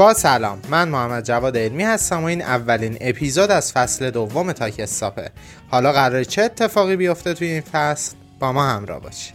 با 0.00 0.14
سلام 0.14 0.58
من 0.70 0.88
محمد 0.88 1.24
جواد 1.24 1.56
علمی 1.56 1.82
هستم 1.82 2.22
و 2.22 2.24
این 2.24 2.42
اولین 2.42 2.98
اپیزود 3.00 3.50
از 3.50 3.72
فصل 3.72 4.10
دوم 4.10 4.52
تاکستاپه 4.52 5.30
حالا 5.70 5.92
قراره 5.92 6.24
چه 6.24 6.42
اتفاقی 6.42 6.96
بیفته 6.96 7.34
توی 7.34 7.48
این 7.48 7.60
فصل؟ 7.60 8.16
با 8.38 8.52
ما 8.52 8.66
همراه 8.66 9.00
باشید. 9.00 9.34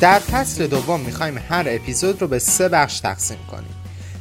در 0.00 0.18
فصل 0.18 0.66
دوم 0.66 1.00
می‌خوایم 1.00 1.38
هر 1.48 1.64
اپیزود 1.68 2.22
رو 2.22 2.28
به 2.28 2.38
سه 2.38 2.68
بخش 2.68 3.00
تقسیم 3.00 3.38
کنیم. 3.50 3.79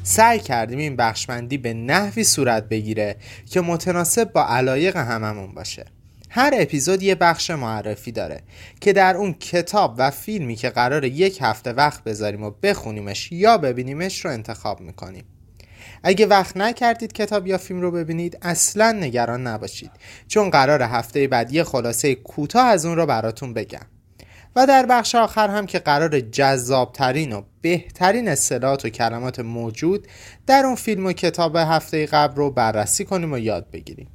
سعی 0.10 0.40
کردیم 0.40 0.80
این 0.80 0.96
بخشمندی 0.96 1.58
به 1.58 1.74
نحوی 1.74 2.24
صورت 2.24 2.70
بگیره 2.70 3.16
که 3.50 3.62
متناسب 3.62 4.32
با 4.32 4.46
علایق 4.46 4.98
هممون 4.98 5.54
باشه. 5.54 5.86
هر 6.30 6.54
اپیزود 6.56 7.04
یه 7.04 7.16
بخش 7.16 7.52
معرفی 7.52 8.12
داره 8.12 8.42
که 8.82 8.94
در 8.94 9.16
اون 9.16 9.34
کتاب 9.34 9.96
و 9.98 10.12
فیلمی 10.12 10.56
که 10.56 10.70
قرار 10.70 11.06
یک 11.06 11.38
هفته 11.42 11.74
وقت 11.74 12.04
بذاریم 12.04 12.44
و 12.44 12.52
بخونیمش 12.64 13.32
یا 13.32 13.58
ببینیمش 13.58 14.26
رو 14.26 14.32
انتخاب 14.32 14.82
می‌کنیم. 14.82 15.24
اگه 16.04 16.26
وقت 16.26 16.58
نکردید 16.58 17.14
کتاب 17.14 17.48
یا 17.48 17.58
فیلم 17.58 17.82
رو 17.82 17.92
ببینید 17.92 18.38
اصلا 18.42 18.92
نگران 18.92 19.48
نباشید 19.48 19.92
چون 20.28 20.50
قرار 20.50 20.82
هفته 20.82 21.28
بعد 21.28 21.54
یه 21.54 21.64
خلاصه 21.64 22.16
کوتاه 22.16 22.66
از 22.66 22.86
اون 22.86 22.96
رو 22.96 23.06
براتون 23.06 23.54
بگم. 23.54 23.99
و 24.56 24.66
در 24.66 24.86
بخش 24.86 25.16
آخر 25.16 25.48
هم 25.48 25.66
که 25.66 25.80
قرار 25.80 26.20
جذابترین 26.20 27.34
و 27.34 27.42
بهترین 27.62 28.28
اصطلاحات 28.28 28.86
و 28.86 28.90
کلمات 28.90 29.40
موجود 29.40 30.08
در 30.48 30.66
اون 30.66 30.76
فیلم 30.76 31.06
و 31.06 31.12
کتاب 31.12 31.56
هفته 31.56 32.06
قبل 32.06 32.36
رو 32.36 32.52
بررسی 32.52 33.06
کنیم 33.06 33.34
و 33.34 33.38
یاد 33.38 33.72
بگیریم. 33.72 34.08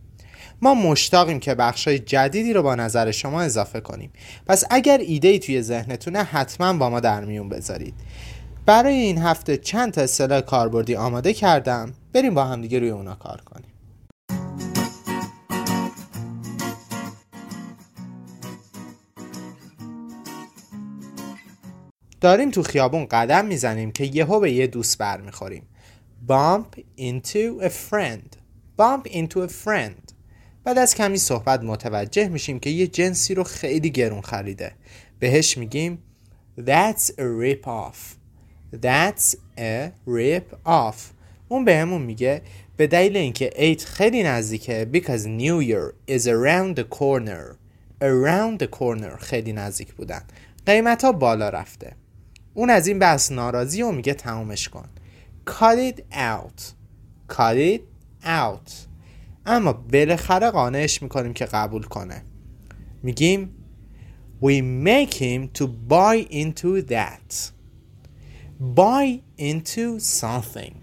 ما 0.63 0.75
مشتاقیم 0.75 1.41
که 1.41 1.55
بخشای 1.55 1.99
جدیدی 1.99 2.53
رو 2.53 2.63
با 2.63 2.75
نظر 2.75 3.11
شما 3.11 3.43
اضافه 3.43 3.81
کنیم. 3.81 4.13
پس 4.47 4.65
اگر 4.71 4.99
ایده 4.99 5.29
ای 5.29 5.39
توی 5.39 5.63
ذهنتونه 5.63 6.23
حتما 6.23 6.73
با 6.73 6.91
ما 6.91 7.01
در 7.01 7.25
میون 7.25 7.49
بذارید. 7.49 7.95
برای 8.67 8.95
این 8.95 9.19
هفته 9.19 9.57
چند 9.57 9.93
تا 9.93 10.01
اصطلاح 10.01 10.41
کاربردی 10.41 10.97
آماده 10.97 11.33
کردم. 11.33 11.93
بریم 12.13 12.35
با 12.35 12.45
همدیگه 12.45 12.79
روی 12.79 12.91
اونا 12.91 13.15
کار 13.15 13.41
کنیم. 13.41 13.74
داریم 22.25 22.51
تو 22.51 22.63
خیابون 22.63 23.07
قدم 23.07 23.47
می‌زنیم 23.47 23.93
که 23.93 24.05
یهو 24.05 24.41
به 24.41 24.53
یه 24.53 24.67
دوست 24.67 24.99
برمیخوریم. 24.99 25.63
Bump 26.29 26.81
into 26.99 27.63
a 27.63 27.69
friend. 27.69 28.37
Bump 28.79 29.11
into 29.11 29.37
a 29.37 29.51
friend. 29.65 30.13
بعد 30.65 30.79
از 30.79 30.95
کمی 30.95 31.19
صحبت 31.19 31.63
متوجه 31.63 32.29
میشیم 32.29 32.61
که 32.61 32.71
یه 32.71 32.87
جنسی 32.87 33.35
رو 33.35 33.45
خیلی 33.45 33.91
گرون 33.91 34.21
خریده. 34.21 34.73
بهش 35.19 35.59
میگیم 35.59 35.99
That's 36.59 37.11
a 37.11 37.27
rip 37.43 37.67
off. 37.67 38.17
That's 38.75 39.35
a 39.59 39.91
rip 40.09 40.69
off. 40.69 40.99
اون 41.49 41.65
بهمون 41.65 42.03
میگه 42.03 42.43
به 42.77 42.87
دلیل 42.87 43.17
اینکه 43.17 43.51
عید 43.57 43.83
خیلی 43.83 44.23
نزدیکه 44.23 44.89
because 44.93 45.25
New 45.25 45.69
Year 45.71 46.15
is 46.17 46.27
around 46.27 46.81
the 46.81 46.97
corner. 46.99 47.57
Around 48.01 48.63
the 48.63 48.79
corner 48.79 49.17
خیلی 49.19 49.53
نزدیک 49.53 49.95
بودن. 49.95 50.23
قیمت 50.67 51.05
ها 51.05 51.13
بالا 51.13 51.49
رفته. 51.49 52.04
اون 52.55 52.71
از 52.71 52.87
این 52.87 52.99
بحث 52.99 53.33
ناراضی 53.33 53.83
و 53.83 53.93
میگه 53.93 54.15
تمومش 54.15 54.69
کن. 54.69 54.89
Cut 55.51 55.93
it 55.93 55.99
out. 56.13 56.63
Cut 57.35 57.57
it 57.57 57.81
out. 58.25 58.71
اما 59.47 59.73
بالاخره 59.73 60.51
قانعش 60.51 61.03
می‌کنیم 61.03 61.33
که 61.33 61.45
قبول 61.45 61.83
کنه. 61.83 62.23
میگیم 63.03 63.55
we 64.43 64.87
make 64.87 65.15
him 65.15 65.59
to 65.59 65.65
buy 65.91 66.33
into 66.33 66.91
that. 66.91 67.51
Buy 68.77 69.21
into 69.39 70.01
something. 70.21 70.75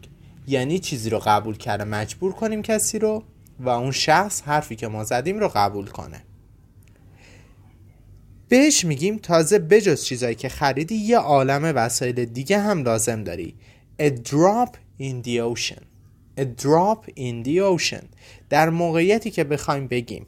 یعنی 0.48 0.80
چیزی 0.80 1.10
رو 1.10 1.20
قبول 1.26 1.58
کرده. 1.58 1.84
مجبور 1.84 2.34
کنیم 2.34 2.62
کسی 2.62 3.00
رو 3.00 3.24
و 3.60 3.70
اون 3.70 3.92
شخص 3.92 4.42
حرفی 4.42 4.76
که 4.76 4.88
ما 4.88 5.04
زدیم 5.04 5.40
رو 5.40 5.52
قبول 5.56 5.88
کنه. 5.88 6.24
بهش 8.52 8.86
میگیم 8.86 9.18
تازه 9.18 9.60
بجز 9.60 10.04
چیزایی 10.04 10.36
که 10.36 10.50
خریدی 10.50 10.96
یه 10.96 11.18
عالم 11.18 11.64
وسایل 11.76 12.26
دیگه 12.26 12.60
هم 12.60 12.84
لازم 12.84 13.24
داری. 13.24 13.56
A 14.02 14.10
drop 14.10 14.70
in 15.00 15.28
the 15.28 15.40
ocean. 15.40 15.84
A 16.40 16.44
drop 16.44 17.12
in 17.18 17.48
the 17.48 17.60
ocean. 17.60 18.06
در 18.50 18.70
موقعیتی 18.70 19.32
که 19.32 19.44
بخوایم 19.44 19.88
بگیم 19.88 20.26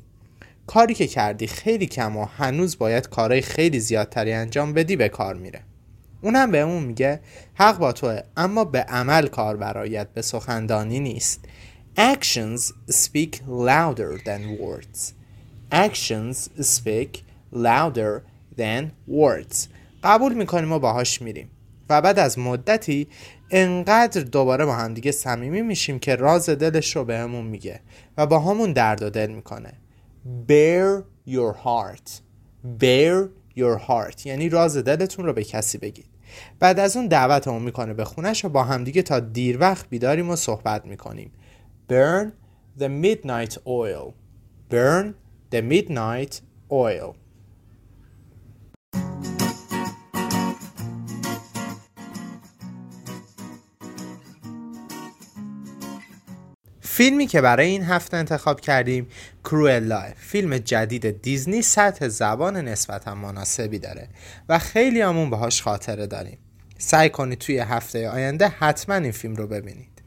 کاری 0.68 0.94
که 0.94 1.08
کردی 1.08 1.48
خیلی 1.48 1.86
کم 1.86 2.18
و 2.18 2.26
هنوز 2.26 2.78
باید 2.78 3.10
کارهای 3.10 3.42
خیلی 3.42 3.80
زیادتری 3.80 4.34
انجام 4.34 4.74
بدی 4.74 4.96
به 4.96 5.10
کار 5.10 5.36
میره. 5.36 5.62
اونم 6.22 6.52
به 6.52 6.60
اون 6.60 6.84
میگه 6.84 7.20
حق 7.54 7.78
با 7.78 7.92
توه 7.92 8.20
اما 8.38 8.64
به 8.64 8.80
عمل 8.80 9.28
کار 9.28 9.58
برایت 9.58 10.08
به 10.14 10.22
سخندانی 10.22 11.00
نیست. 11.00 11.46
Actions 11.98 12.62
speak 12.92 13.36
louder 13.48 14.18
than 14.26 14.58
words. 14.62 15.14
Actions 15.72 16.50
speak 16.62 17.33
louder 17.54 18.22
than 18.58 18.84
words. 19.10 19.68
قبول 20.04 20.34
می‌کنیم 20.34 20.72
و 20.72 20.80
باهاش 20.80 21.22
میریم. 21.22 21.50
و 21.90 22.02
بعد 22.02 22.20
از 22.20 22.40
مدتی 22.40 23.08
انقدر 23.52 24.22
دوباره 24.22 24.66
با 24.66 24.76
هم 24.76 24.94
دیگه 24.94 25.12
صمیمی 25.12 25.62
میشیم 25.62 26.00
که 26.00 26.16
راز 26.16 26.50
دلش 26.50 26.96
رو 26.96 27.06
بهمون 27.06 27.46
میگه 27.46 27.80
و 28.18 28.28
با 28.28 28.40
همون 28.40 28.74
درد 28.74 29.04
و 29.04 29.10
دل 29.10 29.32
می‌کنه. 29.32 29.74
Bear 30.48 31.04
your 31.28 31.54
heart. 31.64 32.10
Bear 32.80 33.28
your 33.58 33.80
heart. 33.88 34.26
یعنی 34.26 34.50
راز 34.50 34.78
دلتون 34.78 35.26
رو 35.26 35.34
به 35.34 35.44
کسی 35.44 35.78
بگید. 35.78 36.06
بعد 36.60 36.80
از 36.80 36.98
اون 36.98 37.08
دعوتمون 37.08 37.62
می‌کنه 37.62 37.94
به 37.94 38.06
خونش 38.06 38.46
و 38.46 38.50
با 38.50 38.64
همدیگه 38.64 39.02
تا 39.02 39.20
دیر 39.20 39.60
وقت 39.60 39.90
بیداریم 39.90 40.30
و 40.30 40.36
صحبت 40.36 40.86
می‌کنیم. 40.86 41.32
Burn 41.90 42.28
the 42.80 42.88
midnight 43.04 43.54
oil. 43.54 44.14
Burn 44.72 45.06
the 45.56 45.62
midnight 45.72 46.34
oil. 46.70 47.23
فیلمی 56.94 57.28
که 57.28 57.42
برای 57.42 57.68
این 57.68 57.84
هفته 57.84 58.18
انتخاب 58.18 58.62
کردیم 58.62 59.08
کروئلا 59.44 60.04
فیلم 60.18 60.58
جدید 60.58 61.22
دیزنی 61.22 61.62
سطح 61.62 62.08
زبان 62.08 62.58
نسبتا 62.58 63.16
مناسبی 63.16 63.80
داره 63.80 64.08
و 64.50 64.60
خیلی 64.60 65.02
همون 65.02 65.30
باهاش 65.30 65.62
خاطره 65.62 66.08
داریم. 66.08 66.38
سعی 66.78 67.10
کنید 67.10 67.40
توی 67.40 67.60
هفته 67.60 68.10
آینده 68.10 68.48
حتما 68.48 68.96
این 68.96 69.12
فیلم 69.12 69.36
رو 69.36 69.48
ببینید. 69.48 70.02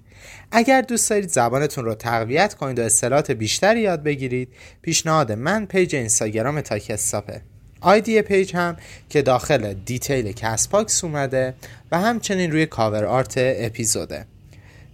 اگر 0.52 0.80
دوست 0.80 1.10
دارید 1.10 1.28
زبانتون 1.28 1.84
رو 1.84 1.94
تقویت 1.94 2.54
کنید 2.54 2.78
و 2.78 2.82
اصطلاحات 2.82 3.30
بیشتری 3.30 3.80
یاد 3.80 4.02
بگیرید 4.02 4.48
پیشنهاد 4.82 5.32
من 5.32 5.66
page 5.66 5.94
اینستاگرام 5.94 6.60
تاکستاپه. 6.60 7.42
ID 7.80 8.22
page 8.22 8.56
هم 8.56 8.76
که 9.08 9.22
داخل 9.22 9.72
detail 9.72 10.32
Castbox 10.32 11.04
اومده 11.04 11.54
و 11.92 12.00
همچنین 12.00 12.52
روی 12.52 12.66
cover 12.66 13.04
art 13.04 13.34
اپیزوده. 13.36 14.26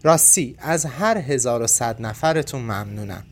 راستی 0.03 0.57
از 0.59 0.85
هر 0.85 1.19
1100 1.19 2.01
نفرتون 2.01 2.61
ممنونم 2.61 3.23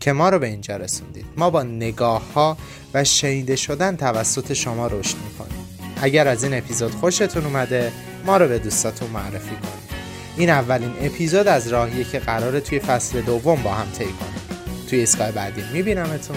که 0.00 0.12
ما 0.12 0.28
رو 0.28 0.38
به 0.38 0.46
اینجا 0.46 0.76
رسوندید. 0.76 1.26
ما 1.36 1.50
با 1.50 1.62
نگاه 1.62 2.32
ها 2.32 2.56
و 2.94 3.04
شنیده 3.04 3.56
شدن 3.56 3.96
توسط 3.96 4.52
شما 4.52 4.86
رشد 4.86 5.16
می‌کنیم. 5.16 5.64
اگر 6.02 6.28
از 6.28 6.44
این 6.44 6.54
اپیزود 6.54 6.94
خوشتون 6.94 7.44
اومده 7.44 7.92
ما 8.26 8.36
رو 8.36 8.48
به 8.48 8.58
دوستاتون 8.58 9.10
معرفی 9.10 9.56
کنید. 9.56 9.96
این 10.36 10.50
اولین 10.50 10.92
اپیزود 11.00 11.48
از 11.48 11.68
راهیه 11.68 12.04
که 12.04 12.18
قراره 12.18 12.60
توی 12.60 12.78
فصل 12.78 13.20
دوم 13.20 13.62
با 13.62 13.74
هم 13.74 13.90
طی 13.90 14.04
کنیم. 14.04 14.60
توی 14.90 15.02
اسکای 15.02 15.32
بعدی 15.32 15.62
میبینمتون. 15.72 16.36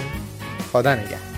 خدا 0.72 0.96
نگهدار. 0.96 1.29